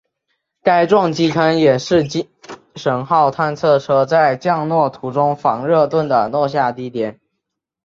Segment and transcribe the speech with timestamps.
[0.63, 2.27] 该撞击坑也是精
[2.75, 7.19] 神号探测车在降落途中防热盾的落下地点。